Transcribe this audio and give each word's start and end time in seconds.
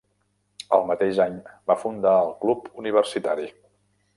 El 0.77 0.87
mateix 0.91 1.19
any 1.27 1.35
va 1.73 1.77
fundar 1.83 2.15
el 2.25 2.33
Club 2.47 2.67
Universitari. 2.85 3.47